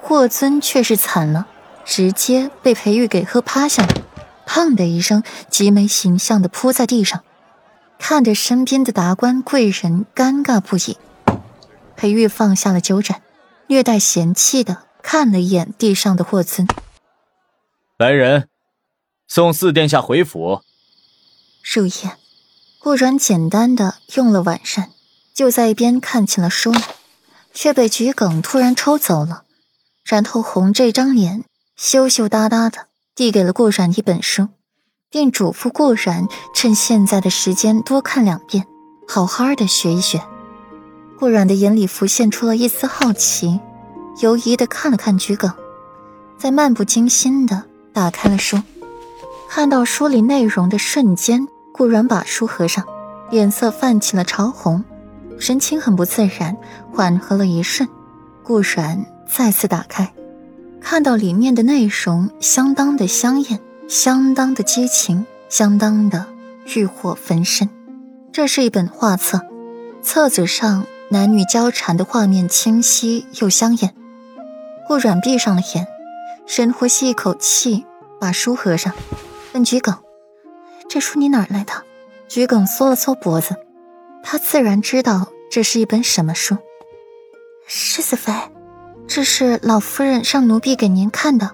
[0.00, 1.46] 霍尊却是惨了，
[1.84, 3.94] 直接被裴玉给喝趴下了，
[4.46, 7.22] 砰的一声，极没形象的扑在地上，
[7.98, 10.96] 看着身边的达官贵人尴尬不已。
[11.96, 13.20] 裴玉放下了酒盏，
[13.66, 16.66] 略带嫌弃的看了一眼地上的霍尊。
[17.98, 18.48] 来人，
[19.26, 20.62] 送四殿下回府。
[21.62, 22.16] 入夜，
[22.78, 24.90] 顾软简单的用了晚膳，
[25.34, 26.72] 就在一边看起了书，
[27.52, 29.42] 却被桔梗突然抽走了，
[30.08, 31.44] 然后红着张脸，
[31.76, 34.48] 羞羞答答的递给了顾软一本书，
[35.10, 38.64] 并嘱咐顾软趁现在的时间多看两遍，
[39.06, 40.22] 好好的学一学。
[41.18, 43.60] 顾软的眼里浮现出了一丝好奇，
[44.22, 45.52] 犹疑的看了看桔梗，
[46.38, 48.56] 在漫不经心的打开了书，
[49.50, 52.82] 看到书里内容的瞬间，顾软把书合上，
[53.30, 54.82] 脸色泛起了潮红，
[55.38, 56.56] 神情很不自然，
[56.90, 57.86] 缓和了一瞬。
[58.42, 59.04] 顾软
[59.38, 60.12] 再次打开，
[60.80, 66.26] 看到里面的内容相当的香艳，相当的激情，相当的
[66.74, 67.70] 欲火焚身。
[68.32, 69.40] 这是一本画册，
[70.02, 70.84] 册子上。
[71.10, 73.94] 男女交缠的画面清晰又香艳，
[74.88, 75.86] 顾软闭上了眼，
[76.44, 77.86] 深呼吸一口气，
[78.20, 78.92] 把书合上，
[79.54, 79.96] 问桔梗
[80.90, 81.72] ：“这书你哪来的？”
[82.28, 83.54] 桔梗缩了缩脖子，
[84.22, 86.58] 他自然知道这是一本什么书。
[87.66, 88.32] 世子妃，
[89.08, 91.50] 这是老夫人让奴婢给您看的。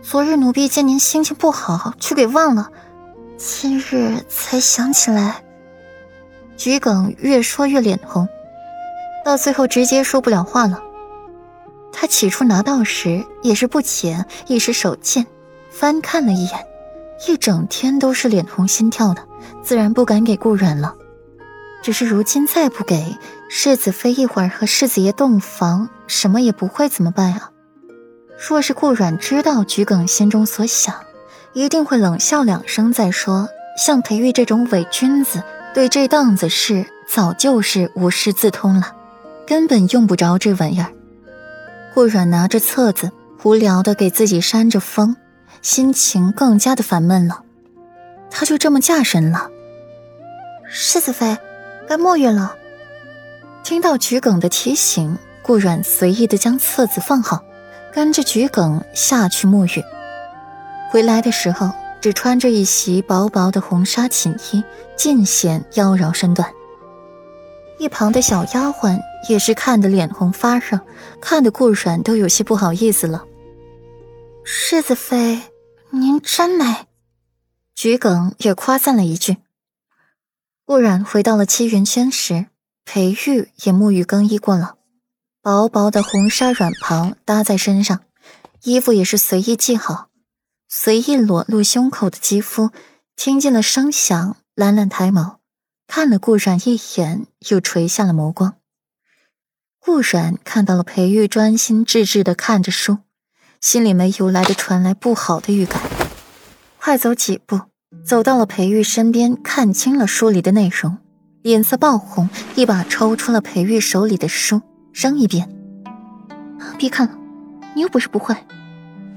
[0.00, 2.70] 昨日奴婢见您心情不好，却给忘了，
[3.36, 5.44] 今日才想起来。
[6.56, 8.26] 桔梗越说越脸红。
[9.22, 10.82] 到最后直接说不了话了。
[11.92, 15.26] 他起初拿到时也是不解，一时手贱，
[15.70, 16.66] 翻看了一眼，
[17.28, 19.22] 一整天都是脸红心跳的，
[19.62, 20.94] 自然不敢给顾软了。
[21.82, 23.14] 只是如今再不给
[23.52, 27.50] 世子妃一会儿和世子爷洞房，什么也不会怎么办啊？
[28.38, 30.94] 若是顾软知道桔梗心中所想，
[31.52, 33.48] 一定会冷笑两声再说。
[33.76, 35.42] 像裴玉这种伪君子，
[35.74, 38.94] 对这档子事早就是无师自通了。
[39.48, 40.92] 根本用不着这玩意儿。
[41.92, 43.10] 顾软拿着册子，
[43.42, 45.16] 无聊的给自己扇着风，
[45.60, 47.42] 心情更加的烦闷了。
[48.30, 49.50] 他就这么嫁人了。
[50.68, 51.36] 世子妃，
[51.88, 52.54] 该沐浴了。
[53.62, 57.44] 听到桔梗的提醒，顾软随意的将册子放好，
[57.92, 59.84] 跟着桔梗下去沐浴。
[60.90, 61.70] 回来的时候，
[62.00, 64.64] 只穿着一袭薄薄的红纱锦衣，
[64.96, 66.52] 尽显妖娆身段。
[67.78, 70.80] 一旁的小丫鬟也是看得脸红发热，
[71.20, 73.24] 看得顾软都有些不好意思了。
[74.44, 75.40] 世子妃，
[75.90, 76.64] 您真美。
[77.74, 79.38] 桔梗也夸赞了一句。
[80.66, 82.46] 顾然回到了七云轩时，
[82.92, 84.74] 裴玉也沐浴更衣过了，
[85.40, 88.00] 薄薄的红纱软袍搭在身上，
[88.64, 90.08] 衣服也是随意系好，
[90.68, 92.70] 随意裸露胸口的肌肤，
[93.14, 95.36] 听见了声响，懒懒抬眸。
[95.86, 98.56] 看了顾软一眼，又垂下了眸光。
[99.78, 102.98] 顾软看到了裴玉专心致志的看着书，
[103.60, 105.80] 心里没由来的传来不好的预感。
[106.80, 107.60] 快走几步，
[108.04, 110.98] 走到了裴玉身边，看清了书里的内容，
[111.42, 114.60] 脸色爆红，一把抽出了裴玉手里的书，
[114.92, 115.48] 扔一边
[116.76, 117.14] ：“别看了，
[117.74, 118.34] 你又不是不会。”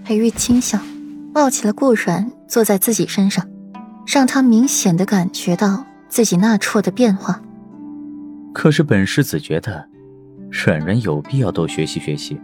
[0.06, 0.79] 裴玉轻笑，
[1.34, 3.45] 抱起了顾软，坐在自己身上，
[4.07, 5.85] 让他明显的感觉到。
[6.09, 7.41] 自己那处的变化，
[8.53, 9.84] 可是本世子觉得，
[10.51, 12.40] 软软有必要多学习学习。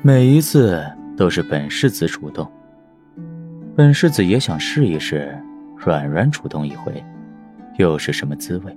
[0.00, 0.82] 每一次
[1.14, 2.50] 都是本世子主动，
[3.76, 5.38] 本世子也想试一试，
[5.76, 7.04] 软软主动一回，
[7.82, 8.76] 又是什么滋味？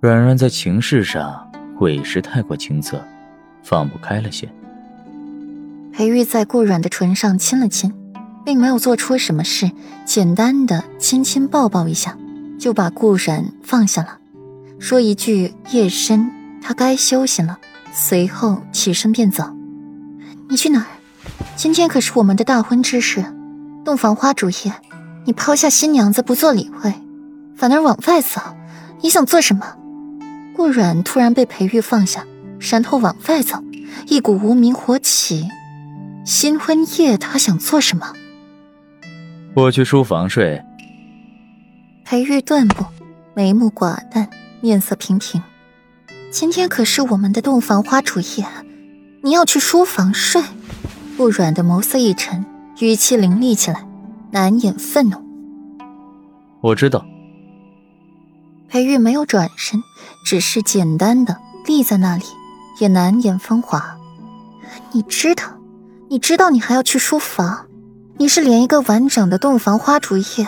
[0.00, 3.02] 软软在情事上委实太过青涩，
[3.62, 4.46] 放不开了些。
[5.90, 7.92] 裴玉在顾软的唇上亲了亲。
[8.42, 9.70] 并没有做出什么事，
[10.06, 12.16] 简单的亲亲抱抱一下，
[12.58, 14.18] 就把顾然放下了，
[14.78, 16.30] 说一句夜深，
[16.62, 17.58] 他该休息了。
[17.92, 19.44] 随后起身便走。
[20.48, 20.86] 你去哪？
[21.54, 23.22] 今天可是我们的大婚之日，
[23.84, 24.72] 洞房花烛夜，
[25.26, 26.94] 你抛下新娘子不做理会，
[27.60, 28.40] 反而往外走，
[29.02, 29.76] 你想做什么？
[30.56, 32.24] 顾软突然被裴玉放下，
[32.58, 33.58] 然后往外走，
[34.06, 35.46] 一股无名火起。
[36.24, 38.14] 新婚夜他想做什么？
[39.54, 40.62] 我去书房睡。
[42.02, 42.86] 裴玉顿步，
[43.34, 44.30] 眉目寡淡，
[44.62, 45.42] 面色平平。
[46.30, 48.46] 今天可是我们的洞房花烛夜，
[49.22, 50.42] 你要去书房睡？
[51.18, 52.42] 顾软的眸色一沉，
[52.78, 53.86] 语气凌厉起来，
[54.30, 55.18] 难掩愤怒。
[56.62, 57.04] 我知道。
[58.70, 59.82] 裴玉没有转身，
[60.24, 61.36] 只是简单的
[61.66, 62.22] 立在那里，
[62.78, 63.96] 也难掩风华。
[64.92, 65.42] 你知道，
[66.08, 67.66] 你知道你还要去书房，
[68.16, 70.46] 你是连一个完整的洞房花烛夜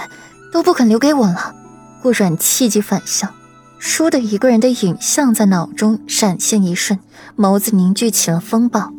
[0.53, 1.57] 都不肯留给我了。
[2.01, 3.35] 顾阮气急反笑，
[3.81, 7.01] 倏的一个人的影像在脑中闪现一瞬，
[7.37, 8.93] 眸子凝聚起了风暴。